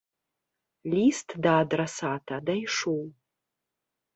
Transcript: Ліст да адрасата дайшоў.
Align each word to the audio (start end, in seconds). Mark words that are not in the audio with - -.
Ліст 0.93 1.35
да 1.47 1.51
адрасата 1.65 2.41
дайшоў. 2.49 3.01